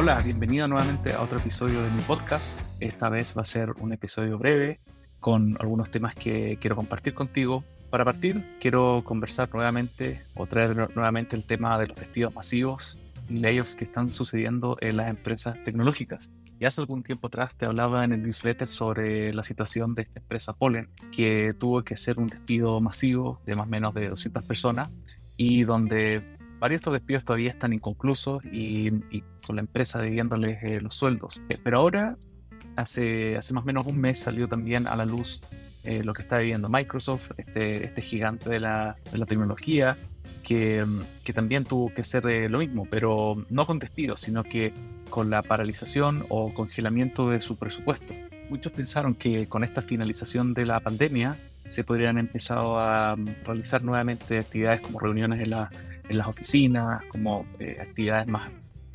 Hola, 0.00 0.22
bienvenido 0.22 0.68
nuevamente 0.68 1.12
a 1.12 1.22
otro 1.22 1.40
episodio 1.40 1.82
de 1.82 1.90
mi 1.90 2.00
podcast. 2.02 2.56
Esta 2.78 3.08
vez 3.08 3.36
va 3.36 3.42
a 3.42 3.44
ser 3.44 3.72
un 3.80 3.92
episodio 3.92 4.38
breve 4.38 4.78
con 5.18 5.56
algunos 5.58 5.90
temas 5.90 6.14
que 6.14 6.56
quiero 6.60 6.76
compartir 6.76 7.14
contigo. 7.14 7.64
Para 7.90 8.04
partir, 8.04 8.56
quiero 8.60 9.02
conversar 9.04 9.52
nuevamente 9.52 10.22
o 10.36 10.46
traer 10.46 10.94
nuevamente 10.94 11.34
el 11.34 11.42
tema 11.42 11.76
de 11.80 11.88
los 11.88 11.98
despidos 11.98 12.32
masivos 12.32 12.96
y 13.28 13.38
layoffs 13.38 13.74
que 13.74 13.82
están 13.82 14.12
sucediendo 14.12 14.76
en 14.80 14.98
las 14.98 15.10
empresas 15.10 15.56
tecnológicas. 15.64 16.30
Ya 16.60 16.68
hace 16.68 16.80
algún 16.80 17.02
tiempo 17.02 17.26
atrás 17.26 17.56
te 17.56 17.66
hablaba 17.66 18.04
en 18.04 18.12
el 18.12 18.22
newsletter 18.22 18.70
sobre 18.70 19.32
la 19.32 19.42
situación 19.42 19.96
de 19.96 20.02
esta 20.02 20.20
empresa 20.20 20.52
Pollen, 20.52 20.90
que 21.10 21.56
tuvo 21.58 21.82
que 21.82 21.94
hacer 21.94 22.20
un 22.20 22.28
despido 22.28 22.80
masivo 22.80 23.40
de 23.46 23.56
más 23.56 23.66
o 23.66 23.70
menos 23.70 23.94
de 23.94 24.10
200 24.10 24.44
personas 24.44 24.90
y 25.36 25.64
donde 25.64 26.37
varios 26.58 26.80
de 26.80 26.82
estos 26.82 26.92
despidos 26.92 27.24
todavía 27.24 27.50
están 27.50 27.72
inconclusos 27.72 28.42
y, 28.44 28.90
con 29.46 29.56
la 29.56 29.60
empresa 29.60 30.00
debiéndoles 30.00 30.62
eh, 30.62 30.80
los 30.80 30.94
sueldos. 30.94 31.40
Eh, 31.48 31.58
pero 31.62 31.78
ahora, 31.78 32.16
hace, 32.76 33.36
hace 33.36 33.54
más 33.54 33.62
o 33.62 33.66
menos 33.66 33.86
un 33.86 33.98
mes, 33.98 34.18
salió 34.18 34.48
también 34.48 34.86
a 34.86 34.96
la 34.96 35.04
luz 35.04 35.40
eh, 35.84 36.02
lo 36.04 36.12
que 36.12 36.22
está 36.22 36.38
viviendo 36.38 36.68
Microsoft, 36.68 37.30
este, 37.38 37.84
este 37.84 38.02
gigante 38.02 38.50
de 38.50 38.60
la, 38.60 38.96
de 39.10 39.18
la 39.18 39.26
tecnología, 39.26 39.96
que, 40.42 40.84
que, 41.24 41.32
también 41.32 41.64
tuvo 41.64 41.92
que 41.94 42.02
hacer 42.02 42.50
lo 42.50 42.58
mismo, 42.58 42.86
pero 42.90 43.44
no 43.48 43.66
con 43.66 43.78
despidos, 43.78 44.20
sino 44.20 44.44
que 44.44 44.72
con 45.08 45.30
la 45.30 45.42
paralización 45.42 46.24
o 46.28 46.52
congelamiento 46.52 47.30
de 47.30 47.40
su 47.40 47.56
presupuesto. 47.56 48.14
Muchos 48.50 48.72
pensaron 48.72 49.14
que 49.14 49.46
con 49.46 49.62
esta 49.64 49.82
finalización 49.82 50.54
de 50.54 50.66
la 50.66 50.80
pandemia 50.80 51.36
se 51.68 51.84
podrían 51.84 52.18
empezar 52.18 52.58
a 52.60 53.16
realizar 53.44 53.82
nuevamente 53.82 54.38
actividades 54.38 54.80
como 54.80 54.98
reuniones 55.00 55.40
en, 55.40 55.50
la, 55.50 55.70
en 56.08 56.18
las 56.18 56.26
oficinas, 56.26 57.02
como 57.08 57.46
eh, 57.58 57.78
actividades 57.80 58.26
más, 58.26 58.50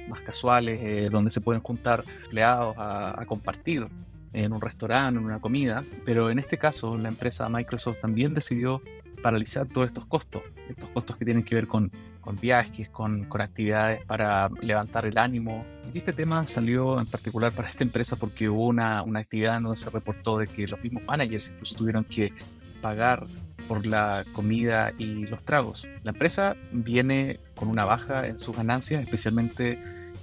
más 0.08 0.22
casuales, 0.22 0.80
eh, 0.82 1.10
donde 1.12 1.32
se 1.32 1.42
pueden 1.42 1.62
juntar 1.62 2.04
empleados 2.24 2.76
a, 2.78 3.22
a, 3.22 3.26
compartir 3.26 3.88
en 4.34 4.52
un 4.52 4.62
restaurante, 4.62 5.20
en 5.20 5.26
una 5.26 5.40
comida. 5.40 5.84
Pero 6.06 6.30
en 6.30 6.40
este 6.40 6.58
caso, 6.58 6.98
la 6.98 7.10
empresa 7.10 7.48
Microsoft 7.50 8.00
también 8.02 8.34
decidió 8.34 8.82
paralizar 9.24 9.66
todos 9.68 9.88
estos 9.88 10.06
costos, 10.06 10.44
estos 10.70 10.90
costos 10.90 11.16
que 11.16 11.26
tienen 11.26 11.44
que 11.44 11.56
ver 11.56 11.68
con, 11.68 11.92
con 12.22 12.40
viajes, 12.40 12.90
con, 12.90 13.24
con 13.26 13.42
actividades 13.42 14.06
para 14.06 14.50
levantar 14.62 15.06
el 15.08 15.18
ánimo. 15.18 15.66
Y 15.92 15.98
este 15.98 16.14
tema 16.14 16.46
salió 16.46 17.00
en 17.00 17.08
particular 17.08 17.52
para 17.52 17.68
esta 17.68 17.84
empresa 17.84 18.16
porque 18.18 18.50
hubo 18.50 18.68
una, 18.68 19.02
una 19.02 19.22
actividad 19.22 19.60
donde 19.60 19.78
se 19.78 19.90
reportó 19.90 20.38
de 20.38 20.48
que 20.48 20.68
los 20.68 20.82
mismos 20.84 21.04
managers 21.06 21.50
incluso 21.50 21.76
tuvieron 21.76 22.04
que 22.04 22.34
pagar 22.82 23.26
por 23.68 23.86
la 23.86 24.24
comida 24.34 24.94
y 24.98 25.26
los 25.28 25.44
tragos. 25.44 25.88
La 26.04 26.12
empresa 26.12 26.56
viene 26.72 27.40
con 27.56 27.68
una 27.68 27.86
baja 27.86 28.28
en 28.28 28.40
sus 28.40 28.56
ganancias, 28.56 29.04
especialmente 29.04 29.80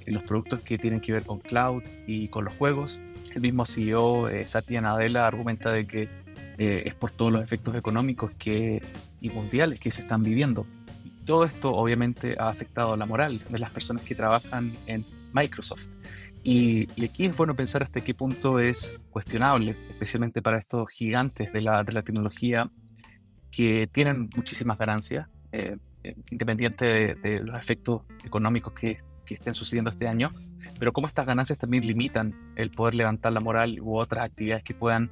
en 0.07 0.15
los 0.15 0.23
productos 0.25 0.61
que 0.61 0.79
tienen 0.79 1.01
que 1.01 1.13
ver 1.13 1.23
con 1.23 1.41
cloud 1.41 1.83
y 2.07 2.29
con 2.29 2.45
los 2.45 2.55
juegos. 2.55 3.01
El 3.35 3.43
mismo 3.43 3.65
CEO, 3.65 4.29
eh, 4.29 4.47
Satya 4.47 4.81
Nadella, 4.81 5.27
argumenta 5.27 5.71
de 5.73 5.87
que 5.87 6.09
eh, 6.59 6.83
es 6.87 6.95
por 6.95 7.11
todos 7.11 7.33
los 7.33 7.43
efectos 7.43 7.75
económicos 7.75 8.33
que, 8.33 8.83
y 9.21 9.31
mundiales 9.31 9.81
que 9.81 9.91
se 9.91 10.03
están 10.03 10.23
viviendo. 10.23 10.67
Y 11.05 11.11
todo 11.25 11.45
esto 11.45 11.75
obviamente 11.75 12.37
ha 12.39 12.49
afectado 12.49 12.97
la 12.97 13.07
moral 13.07 13.43
de 13.49 13.59
las 13.59 13.71
personas 13.71 14.03
que 14.03 14.15
trabajan 14.15 14.73
en 14.87 15.05
Microsoft. 15.33 15.87
Y, 16.43 16.89
y, 16.97 17.05
aquí 17.05 17.27
es 17.27 17.37
bueno 17.37 17.55
pensar 17.55 17.83
hasta 17.83 18.01
qué 18.01 18.15
punto 18.15 18.59
es 18.59 19.03
cuestionable, 19.11 19.73
especialmente 19.91 20.41
para 20.41 20.59
estos 20.59 20.89
gigantes 20.91 21.53
de 21.53 21.61
la, 21.61 21.85
de 21.85 21.93
la 21.93 22.03
tecnología 22.03 22.71
que 23.51 23.87
tienen 23.87 24.31
muchísimas 24.37 24.79
ganancias, 24.79 25.29
eh, 25.53 25.77
eh 26.05 26.15
independiente 26.31 27.15
de, 27.15 27.41
los 27.41 27.59
efectos 27.59 28.03
económicos 28.25 28.73
que, 28.73 29.03
que, 29.25 29.35
estén 29.35 29.55
sucediendo 29.55 29.91
este 29.91 30.09
año, 30.09 30.31
pero 30.79 30.93
cómo 30.93 31.07
estas 31.07 31.27
ganancias 31.27 31.59
también 31.59 31.87
limitan 31.87 32.35
el 32.57 32.71
poder 32.71 32.95
levantar 32.95 33.33
la 33.33 33.41
moral 33.41 33.81
u 33.81 33.97
otras 33.97 34.25
actividades 34.25 34.65
que 34.65 34.75
puedan 34.75 35.11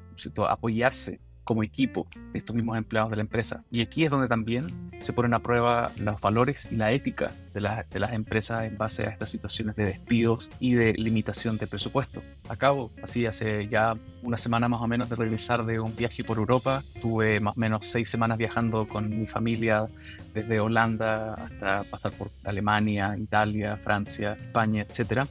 apoyarse 0.49 1.21
como 1.49 1.63
equipo 1.63 2.07
estos 2.35 2.55
mismos 2.55 2.77
empleados 2.77 3.09
de 3.09 3.17
la 3.17 3.23
empresa. 3.23 3.65
Y 3.71 3.81
aquí 3.81 4.05
es 4.05 4.11
donde 4.11 4.29
también 4.29 4.91
se 4.99 5.15
ponen 5.15 5.33
a 5.33 5.39
prueba 5.39 5.91
los 5.99 6.21
valores 6.21 6.69
y 6.71 6.77
la 6.77 6.93
ética 6.93 7.33
de, 7.55 7.63
la, 7.63 7.87
de 7.91 7.99
las 7.99 8.13
empresas 8.13 8.65
en 8.65 8.77
base 8.77 9.07
a 9.07 9.09
estas 9.09 9.31
situaciones 9.31 9.75
de 9.75 9.87
despidos 9.87 10.51
y 10.61 10.75
de 10.75 10.93
limitación 10.93 11.57
de 11.57 11.67
presupuesto. 11.67 12.23
Acabo, 12.51 12.91
así 13.03 13.25
hace 13.25 13.67
ya 13.67 13.97
una 14.23 14.37
semana 14.37 14.69
más 14.69 14.83
o 14.83 14.87
menos 14.89 15.09
de 15.09 15.17
regresar 15.17 15.65
de 15.65 15.81
un 15.81 15.97
viaje 15.97 16.23
por 16.23 16.37
Europa. 16.37 16.83
Tuve 17.01 17.41
más 17.41 17.57
o 17.57 17.61
menos 17.61 17.87
seis 17.87 18.11
semanas 18.11 18.37
viajando 18.37 18.87
con 18.87 19.09
mi 19.09 19.27
familia 19.27 19.87
desde 20.35 20.61
Holanda 20.61 21.33
hasta 21.33 21.83
pasar 21.85 22.13
por 22.13 22.31
Alemania, 22.45 23.17
Italia, 23.19 23.79
Francia, 23.79 24.35
España, 24.35 24.83
etc. 24.83 25.23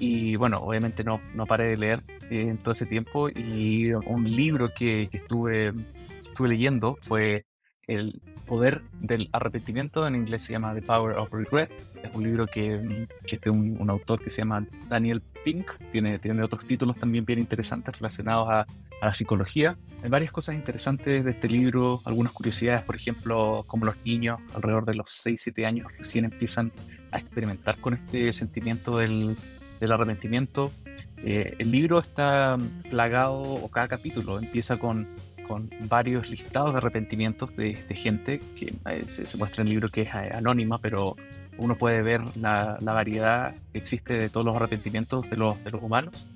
Y 0.00 0.36
bueno, 0.36 0.56
obviamente 0.60 1.04
no, 1.04 1.20
no 1.34 1.44
paré 1.44 1.68
de 1.68 1.76
leer 1.76 2.15
en 2.30 2.58
todo 2.58 2.72
ese 2.72 2.86
tiempo 2.86 3.28
y 3.28 3.92
un 3.92 4.24
libro 4.24 4.72
que, 4.74 5.08
que, 5.10 5.16
estuve, 5.16 5.72
estuve 6.20 6.48
leyendo 6.48 6.98
fue 7.00 7.44
El 7.86 8.20
poder 8.46 8.82
del 9.00 9.28
arrepentimiento, 9.32 10.06
en 10.06 10.14
inglés 10.14 10.42
se 10.42 10.52
llama 10.52 10.74
The 10.74 10.82
Power 10.82 11.16
of 11.16 11.32
Regret, 11.32 11.70
es 12.02 12.14
un 12.14 12.22
libro 12.22 12.46
que, 12.46 13.08
que 13.26 13.36
es 13.36 13.42
de 13.42 13.50
un, 13.50 13.76
un, 13.80 13.90
autor 13.90 14.22
que 14.22 14.30
se 14.30 14.38
llama 14.38 14.64
Daniel 14.88 15.20
Pink, 15.44 15.66
tiene, 15.90 16.18
tiene 16.18 16.42
otros 16.42 16.64
títulos 16.64 16.96
también 16.96 17.24
bien 17.24 17.40
interesantes 17.40 17.98
relacionados 17.98 18.48
a, 18.48 18.66
a 19.00 19.06
la 19.06 19.14
psicología. 19.14 19.76
Hay 20.02 20.10
varias 20.10 20.32
cosas 20.32 20.54
interesantes 20.54 21.24
de 21.24 21.30
este 21.30 21.48
libro, 21.48 22.00
algunas 22.04 22.32
curiosidades, 22.32 22.82
por 22.82 22.96
ejemplo, 22.96 23.64
como 23.66 23.84
los 23.84 24.04
niños 24.04 24.40
alrededor 24.54 24.86
de 24.86 24.94
los 24.94 25.06
6-7 25.06 25.66
años 25.66 25.92
recién 25.98 26.24
empiezan 26.24 26.72
a 27.10 27.18
experimentar 27.18 27.78
con 27.78 27.94
este 27.94 28.32
sentimiento 28.32 28.98
del, 28.98 29.36
del 29.80 29.92
arrepentimiento. 29.92 30.72
Eh, 31.18 31.54
el 31.58 31.70
libro 31.70 31.98
está 31.98 32.58
plagado, 32.90 33.40
o 33.40 33.68
cada 33.68 33.88
capítulo 33.88 34.38
empieza 34.38 34.78
con, 34.78 35.08
con 35.46 35.70
varios 35.88 36.30
listados 36.30 36.72
de 36.72 36.78
arrepentimientos 36.78 37.54
de, 37.56 37.74
de 37.74 37.94
gente, 37.94 38.40
que 38.56 38.74
eh, 38.90 39.04
se, 39.06 39.26
se, 39.26 39.36
muestra 39.36 39.62
en 39.62 39.68
el 39.68 39.74
libro 39.74 39.88
que 39.88 40.02
es 40.02 40.08
eh, 40.08 40.30
anónima, 40.32 40.80
pero 40.80 41.16
uno 41.58 41.76
puede 41.76 42.02
ver 42.02 42.20
la, 42.36 42.78
la, 42.80 42.92
variedad 42.92 43.54
que 43.72 43.78
existe 43.78 44.14
de 44.14 44.28
todos 44.28 44.44
los 44.44 44.56
arrepentimientos 44.56 45.28
de 45.30 45.36
los, 45.36 45.62
de 45.64 45.70
los 45.70 45.82
humanos. 45.82 46.26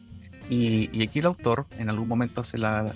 Y, 0.48 0.90
y, 0.96 1.02
aquí 1.02 1.20
el 1.20 1.26
autor 1.26 1.66
en 1.78 1.90
algún 1.90 2.08
momento 2.08 2.40
hace 2.40 2.58
la, 2.58 2.92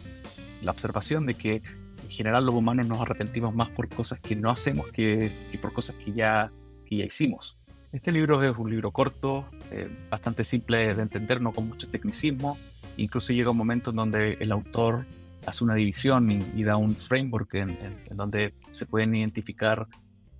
la, 0.62 0.70
observación 0.70 1.26
de 1.26 1.34
que 1.34 1.62
en 2.02 2.10
general 2.10 2.46
los 2.46 2.54
humanos 2.54 2.86
nos 2.88 3.00
arrepentimos 3.00 3.54
más 3.54 3.68
por 3.70 3.88
cosas 3.88 4.20
que 4.20 4.34
no 4.34 4.50
hacemos 4.50 4.90
que, 4.90 5.30
que 5.52 5.58
por 5.58 5.72
cosas 5.72 5.96
que 5.96 6.12
ya, 6.12 6.50
que 6.86 6.96
ya 6.96 7.04
hicimos. 7.04 7.56
Este 7.94 8.10
libro 8.10 8.42
es 8.42 8.56
un 8.58 8.68
libro 8.68 8.90
corto, 8.90 9.46
eh, 9.70 9.88
bastante 10.10 10.42
simple 10.42 10.96
de 10.96 11.00
entender, 11.00 11.40
no 11.40 11.52
con 11.52 11.68
mucho 11.68 11.88
tecnicismo. 11.88 12.58
Incluso 12.96 13.32
llega 13.32 13.52
un 13.52 13.56
momento 13.56 13.90
en 13.90 13.96
donde 13.96 14.32
el 14.40 14.50
autor 14.50 15.06
hace 15.46 15.62
una 15.62 15.76
división 15.76 16.28
y, 16.28 16.44
y 16.56 16.64
da 16.64 16.76
un 16.76 16.96
framework 16.96 17.54
en, 17.54 17.70
en, 17.70 18.02
en, 18.10 18.16
donde 18.16 18.52
se 18.72 18.86
pueden 18.86 19.14
identificar 19.14 19.86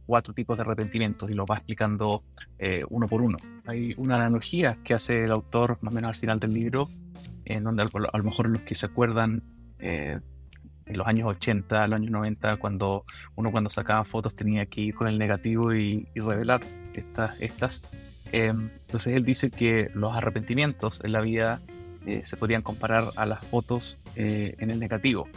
cuatro 0.05 0.35
tipos 0.35 0.57
de 0.59 0.63
arrepentimientos 0.65 1.31
y 1.31 1.35
lo 1.35 1.47
va 1.47 1.59
explicando 1.59 2.25
eh, 2.59 2.85
uno 2.91 3.07
por 3.07 3.23
uno. 3.23 3.39
Hay 3.67 3.95
una 3.99 4.17
analogía 4.17 4.79
que 4.83 4.95
hace 4.95 5.23
el 5.23 5.31
autor 5.31 5.79
más 5.81 5.93
o 5.93 5.95
menos 5.95 6.09
al 6.09 6.17
final 6.17 6.41
del 6.41 6.55
libro, 6.55 6.89
en 7.45 7.63
donde 7.63 7.85
a 7.85 7.87
a 7.87 8.19
lo 8.19 8.25
mejor 8.25 8.49
los 8.49 8.63
que 8.63 8.75
se 8.75 8.87
acuerdan 8.87 9.45
eh, 9.79 10.19
en 10.87 10.99
los 10.99 11.07
años 11.07 11.29
80, 11.29 11.87
los 11.87 11.97
años 12.01 12.11
90, 12.11 12.57
cuando 12.57 13.05
uno 13.37 13.53
cuando 13.53 13.71
sacaba 13.71 14.03
fotos 14.03 14.35
tenía 14.35 14.67
que 14.67 14.81
ir 14.81 14.95
con 14.97 15.07
el 15.07 15.21
negativo 15.21 15.73
y, 15.73 16.09
y 16.17 16.19
revelar 16.19 16.61
estas. 16.94 17.41
estas. 17.41 17.82
Eh, 18.32 18.49
entonces 18.49 19.15
él 19.15 19.25
dice 19.25 19.50
que 19.50 19.91
los 19.94 20.15
arrepentimientos 20.15 21.00
en 21.05 21.12
la 21.12 21.21
vida 21.21 21.60
eh, 22.06 22.23
se 22.25 22.37
podrían 22.37 22.62
comparar 22.62 23.05
a 23.17 23.26
las 23.26 23.41
fotos 23.41 23.96
eh, 24.17 24.56
en 24.58 24.70
el 24.70 24.79
negativo, 24.79 25.29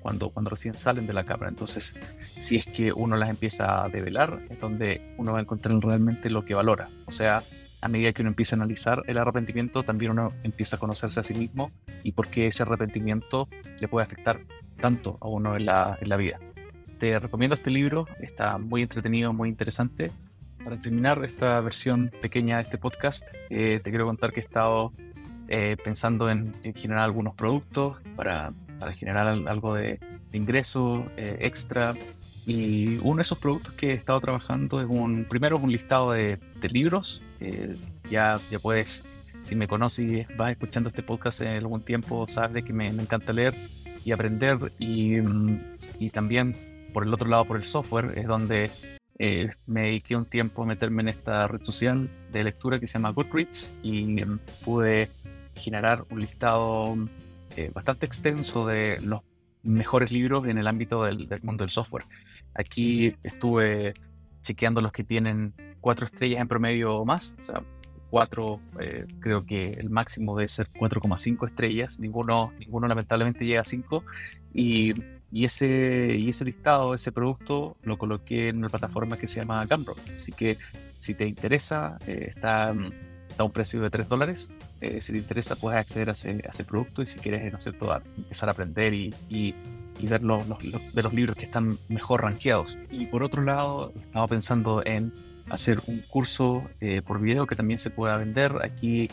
cuando, 0.00 0.30
cuando 0.30 0.50
recién 0.50 0.76
salen 0.76 1.06
de 1.06 1.12
la 1.12 1.24
cámara. 1.24 1.48
Entonces, 1.48 1.98
si 2.22 2.56
es 2.56 2.66
que 2.66 2.92
uno 2.92 3.16
las 3.16 3.30
empieza 3.30 3.84
a 3.84 3.88
develar, 3.88 4.40
es 4.50 4.60
donde 4.60 5.14
uno 5.16 5.32
va 5.32 5.38
a 5.38 5.42
encontrar 5.42 5.76
realmente 5.80 6.30
lo 6.30 6.44
que 6.44 6.54
valora. 6.54 6.90
O 7.06 7.12
sea, 7.12 7.42
a 7.80 7.88
medida 7.88 8.12
que 8.12 8.22
uno 8.22 8.30
empieza 8.30 8.54
a 8.54 8.58
analizar 8.58 9.02
el 9.06 9.18
arrepentimiento, 9.18 9.82
también 9.82 10.12
uno 10.12 10.32
empieza 10.42 10.76
a 10.76 10.78
conocerse 10.78 11.20
a 11.20 11.22
sí 11.22 11.34
mismo 11.34 11.70
y 12.02 12.12
por 12.12 12.28
qué 12.28 12.46
ese 12.46 12.62
arrepentimiento 12.62 13.48
le 13.78 13.88
puede 13.88 14.04
afectar 14.04 14.40
tanto 14.80 15.18
a 15.20 15.28
uno 15.28 15.56
en 15.56 15.66
la, 15.66 15.98
en 16.00 16.08
la 16.08 16.16
vida. 16.16 16.38
Te 16.98 17.18
recomiendo 17.18 17.54
este 17.54 17.70
libro, 17.70 18.06
está 18.20 18.56
muy 18.56 18.82
entretenido, 18.82 19.32
muy 19.32 19.48
interesante. 19.48 20.12
Para 20.64 20.80
terminar 20.80 21.22
esta 21.26 21.60
versión 21.60 22.10
pequeña 22.22 22.56
de 22.56 22.62
este 22.62 22.78
podcast, 22.78 23.22
eh, 23.50 23.80
te 23.84 23.90
quiero 23.90 24.06
contar 24.06 24.32
que 24.32 24.40
he 24.40 24.42
estado 24.42 24.94
eh, 25.46 25.76
pensando 25.84 26.30
en, 26.30 26.52
en, 26.62 26.74
generar 26.74 27.04
algunos 27.04 27.34
productos 27.34 27.98
para, 28.16 28.54
para 28.80 28.94
generar 28.94 29.26
algo 29.26 29.74
de, 29.74 30.00
de 30.30 30.38
ingreso 30.38 31.04
eh, 31.18 31.36
extra. 31.40 31.94
Y 32.46 32.96
uno 33.02 33.16
de 33.16 33.22
esos 33.22 33.36
productos 33.36 33.74
que 33.74 33.90
he 33.90 33.92
estado 33.92 34.18
trabajando 34.20 34.80
es 34.80 34.86
un, 34.88 35.26
primero 35.26 35.58
un 35.58 35.70
listado 35.70 36.12
de, 36.12 36.38
libros. 36.72 37.22
ya, 38.10 38.40
ya 38.50 38.58
puedes, 38.58 39.04
si 39.42 39.54
me 39.54 39.68
conoces 39.68 40.10
y 40.10 40.26
vas 40.36 40.52
escuchando 40.52 40.88
este 40.88 41.02
podcast 41.02 41.42
en 41.42 41.56
algún 41.56 41.82
tiempo, 41.82 42.26
sabes 42.26 42.54
de 42.54 42.64
que 42.64 42.72
me, 42.72 42.90
me 42.90 43.02
encanta 43.02 43.34
leer 43.34 43.54
y 44.02 44.12
aprender 44.12 44.72
y, 44.78 45.18
y, 45.98 46.10
también 46.10 46.56
por 46.94 47.04
el 47.04 47.12
otro 47.12 47.28
lado 47.28 47.44
por 47.44 47.58
el 47.58 47.64
software 47.64 48.12
es 48.16 48.26
donde 48.26 48.70
eh, 49.18 49.50
me 49.66 49.82
dediqué 49.82 50.16
un 50.16 50.24
tiempo 50.24 50.62
a 50.62 50.66
meterme 50.66 51.02
en 51.02 51.08
esta 51.08 51.46
red 51.46 51.62
social 51.62 52.10
de 52.32 52.44
lectura 52.44 52.80
que 52.80 52.86
se 52.86 52.94
llama 52.94 53.10
Goodreads 53.10 53.74
y 53.82 54.20
em, 54.20 54.38
pude 54.64 55.08
generar 55.54 56.04
un 56.10 56.20
listado 56.20 56.96
eh, 57.56 57.70
bastante 57.72 58.06
extenso 58.06 58.66
de 58.66 58.98
los 59.02 59.20
mejores 59.62 60.10
libros 60.10 60.46
en 60.48 60.58
el 60.58 60.66
ámbito 60.66 61.04
del, 61.04 61.28
mundo 61.42 61.62
del 61.62 61.70
software. 61.70 62.04
Aquí 62.54 63.16
estuve 63.22 63.94
chequeando 64.42 64.80
los 64.80 64.92
que 64.92 65.04
tienen 65.04 65.54
cuatro 65.80 66.04
estrellas 66.04 66.40
en 66.40 66.48
promedio 66.48 66.96
o 66.96 67.04
más, 67.04 67.36
o 67.40 67.44
sea, 67.44 67.62
cuatro, 68.10 68.60
eh, 68.80 69.06
creo 69.20 69.46
que 69.46 69.70
el 69.70 69.90
máximo 69.90 70.36
debe 70.36 70.48
ser 70.48 70.68
4,5 70.70 71.46
estrellas, 71.46 71.98
ninguno, 71.98 72.52
ninguno 72.58 72.86
lamentablemente 72.86 73.46
llega 73.46 73.62
a 73.62 73.64
5 73.64 74.04
y, 74.52 74.92
y, 75.34 75.44
ese, 75.44 76.16
y 76.18 76.30
ese 76.30 76.44
listado, 76.44 76.94
ese 76.94 77.12
producto 77.12 77.76
lo 77.82 77.98
coloqué 77.98 78.48
en 78.48 78.58
una 78.58 78.68
plataforma 78.68 79.18
que 79.18 79.26
se 79.26 79.40
llama 79.40 79.66
Gumroad, 79.66 79.98
así 80.16 80.32
que 80.32 80.56
si 80.98 81.14
te 81.14 81.26
interesa, 81.26 81.98
eh, 82.06 82.26
está, 82.28 82.74
está 83.28 83.42
a 83.42 83.44
un 83.44 83.52
precio 83.52 83.82
de 83.82 83.90
3 83.90 84.08
dólares, 84.08 84.50
eh, 84.80 85.00
si 85.00 85.12
te 85.12 85.18
interesa 85.18 85.56
puedes 85.56 85.80
acceder 85.80 86.08
a 86.08 86.12
ese, 86.12 86.40
a 86.46 86.50
ese, 86.50 86.64
producto 86.64 87.02
y 87.02 87.06
si 87.06 87.18
quieres, 87.20 87.52
¿no 87.52 87.60
sé, 87.60 87.70
empezar 88.16 88.48
a 88.48 88.52
aprender 88.52 88.94
y, 88.94 89.14
y 89.28 89.54
y 89.98 90.06
ver 90.06 90.22
los, 90.22 90.46
los, 90.48 90.58
de 90.94 91.02
los 91.02 91.14
libros 91.14 91.36
que 91.36 91.44
están 91.44 91.78
mejor 91.88 92.22
rankeados. 92.22 92.76
Y 92.90 93.06
por 93.06 93.22
otro 93.22 93.42
lado, 93.42 93.92
estaba 93.96 94.26
pensando 94.26 94.82
en 94.84 95.12
hacer 95.50 95.80
un 95.86 95.98
curso 96.08 96.64
eh, 96.80 97.02
por 97.02 97.20
video 97.20 97.46
que 97.46 97.56
también 97.56 97.78
se 97.78 97.90
pueda 97.90 98.16
vender. 98.16 98.52
Aquí, 98.62 99.10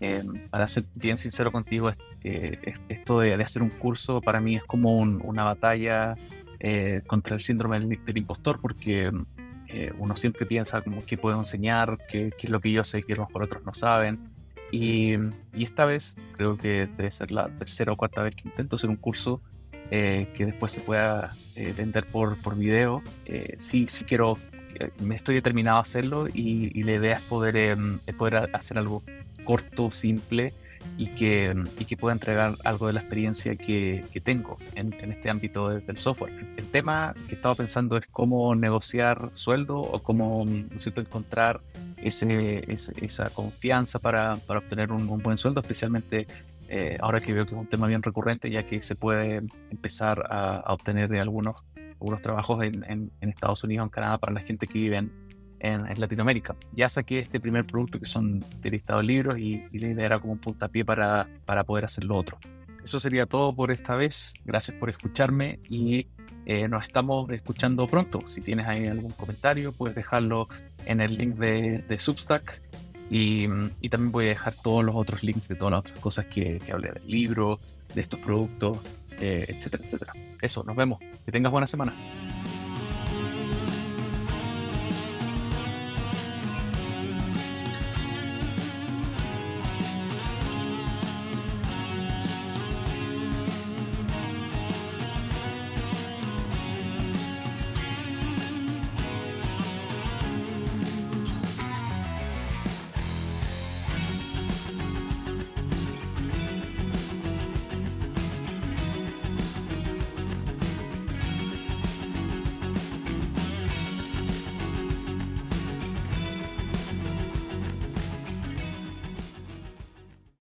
eh, 0.00 0.24
para 0.50 0.68
ser 0.68 0.84
bien 0.94 1.18
sincero 1.18 1.52
contigo, 1.52 1.90
eh, 2.22 2.72
esto 2.88 3.20
de, 3.20 3.34
hacer 3.34 3.62
un 3.62 3.70
curso 3.70 4.20
para 4.20 4.40
mí 4.40 4.56
es 4.56 4.64
como 4.64 4.96
una 4.98 5.44
batalla 5.44 6.16
contra 7.06 7.34
el 7.34 7.42
síndrome 7.42 7.78
del, 7.78 8.16
impostor, 8.16 8.58
porque 8.58 9.12
uno 9.98 10.16
siempre 10.16 10.46
piensa 10.46 10.80
como 10.80 11.04
qué 11.04 11.18
puedo 11.18 11.38
enseñar, 11.38 11.98
qué, 12.08 12.32
qué, 12.38 12.46
es 12.46 12.50
lo 12.50 12.60
que 12.60 12.72
yo 12.72 12.84
sé 12.84 13.02
que 13.02 13.14
los 13.14 13.28
otros 13.34 13.62
no 13.66 13.74
saben. 13.74 14.30
Y, 14.70 15.12
y, 15.52 15.64
esta 15.64 15.84
vez 15.84 16.16
creo 16.32 16.56
que 16.56 16.88
debe 16.96 17.10
ser 17.10 17.32
la 17.32 17.48
tercera 17.48 17.92
o 17.92 17.96
cuarta 17.96 18.22
vez 18.22 18.34
que 18.34 18.48
intento 18.48 18.76
hacer 18.76 18.88
un 18.88 18.96
curso 18.96 19.42
que 19.90 20.32
después 20.38 20.72
se 20.72 20.80
pueda 20.80 21.34
vender 21.76 22.06
por, 22.06 22.38
por 22.38 22.56
video. 22.56 23.02
sí, 23.56 23.86
sí 23.86 24.04
quiero 24.04 24.38
me 25.00 25.14
estoy 25.14 25.36
determinado 25.36 25.78
a 25.78 25.82
hacerlo 25.82 26.28
y, 26.32 26.82
la 26.82 26.92
idea 26.92 27.16
es 27.16 27.22
poder, 27.22 27.56
em, 27.56 27.98
poder 28.18 28.50
hacer 28.52 28.78
algo 28.78 29.02
corto, 29.44 29.90
simple 29.90 30.54
y 30.96 31.08
que, 31.08 31.54
y 31.78 31.84
que 31.84 31.96
pueda 31.96 32.12
entregar 32.12 32.54
algo 32.64 32.86
de 32.86 32.92
la 32.92 33.00
experiencia 33.00 33.56
que, 33.56 34.04
que 34.12 34.20
tengo 34.20 34.58
en, 34.74 34.92
en, 34.92 35.12
este 35.12 35.30
ámbito 35.30 35.70
del 35.70 35.98
software. 35.98 36.32
El 36.56 36.68
tema 36.68 37.14
que 37.28 37.34
estaba 37.34 37.54
pensando 37.54 37.96
es 37.96 38.06
cómo 38.06 38.54
negociar 38.54 39.30
sueldo 39.32 39.78
o 39.78 40.02
cómo 40.02 40.46
encontrar 40.46 41.60
ese, 41.96 42.64
esa 42.68 43.30
confianza 43.30 43.98
para, 43.98 44.36
para 44.36 44.60
obtener 44.60 44.92
un, 44.92 45.06
buen 45.22 45.38
sueldo, 45.38 45.60
especialmente 45.60 46.26
eh, 46.68 46.96
ahora 47.00 47.20
que 47.20 47.32
veo 47.32 47.46
que 47.46 47.54
es 47.54 47.60
un 47.60 47.66
tema 47.66 47.86
bien 47.86 48.02
recurrente, 48.02 48.50
ya 48.50 48.64
que 48.64 48.80
se 48.82 48.94
puede 48.94 49.42
empezar 49.70 50.24
a, 50.30 50.72
obtener 50.72 51.08
de 51.08 51.20
algunos 51.20 51.56
algunos 52.00 52.20
trabajos 52.20 52.62
en, 52.62 52.84
en, 52.86 53.28
Estados 53.30 53.64
Unidos, 53.64 53.86
en 53.86 53.90
Canadá, 53.90 54.18
para 54.18 54.34
la 54.34 54.40
gente 54.40 54.66
que 54.66 54.78
vive 54.78 55.08
en, 55.64 55.86
en, 55.86 56.00
Latinoamérica. 56.00 56.54
Ya 56.72 56.88
saqué 56.88 57.18
este 57.18 57.40
primer 57.40 57.66
producto 57.66 57.98
que 57.98 58.04
son 58.04 58.44
de 58.60 58.70
listado 58.70 59.00
de 59.00 59.06
libros 59.06 59.38
y, 59.38 59.64
y, 59.72 59.78
la 59.78 59.88
idea 59.88 60.06
era 60.06 60.18
como 60.18 60.34
un 60.34 60.38
puntapié 60.38 60.84
para, 60.84 61.28
para 61.46 61.64
poder 61.64 61.86
hacer 61.86 62.04
lo 62.04 62.16
otro. 62.16 62.38
Eso 62.82 63.00
sería 63.00 63.24
todo 63.24 63.54
por 63.54 63.70
esta 63.70 63.96
vez. 63.96 64.34
Gracias 64.44 64.76
por 64.76 64.90
escucharme 64.90 65.58
y 65.70 66.06
eh, 66.44 66.68
nos 66.68 66.82
estamos 66.84 67.30
escuchando 67.30 67.86
pronto. 67.86 68.20
Si 68.26 68.42
tienes 68.42 68.66
ahí 68.66 68.86
algún 68.86 69.12
comentario, 69.12 69.72
puedes 69.72 69.96
dejarlo 69.96 70.48
en 70.84 71.00
el 71.00 71.16
link 71.16 71.36
de, 71.36 71.78
de 71.88 71.98
Substack. 71.98 72.62
Y, 73.10 73.46
y, 73.80 73.88
también 73.90 74.12
voy 74.12 74.26
a 74.26 74.28
dejar 74.28 74.54
todos 74.54 74.84
los 74.84 74.94
otros 74.94 75.22
links 75.22 75.48
de 75.48 75.54
todas 75.54 75.72
las 75.72 75.80
otras 75.80 75.98
cosas 76.00 76.26
que, 76.26 76.58
que 76.58 76.72
hablé 76.72 76.90
del 76.90 77.06
libro, 77.06 77.60
de 77.94 78.00
estos 78.00 78.18
productos, 78.18 78.78
eh, 79.20 79.44
etcétera, 79.46 79.84
etcétera. 79.84 80.12
Eso, 80.40 80.62
nos 80.64 80.74
vemos. 80.74 80.98
Que 81.24 81.32
tengas 81.32 81.52
buena 81.52 81.66
semana. 81.66 81.94